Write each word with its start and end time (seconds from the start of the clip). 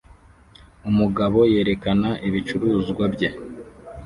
Umugabo 0.89 1.39
yerekana 1.53 2.09
ibicuruzwa 2.27 3.03
bye 3.13 3.29